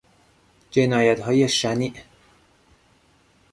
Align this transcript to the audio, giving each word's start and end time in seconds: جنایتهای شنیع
جنایتهای 0.71 1.47
شنیع 1.49 1.93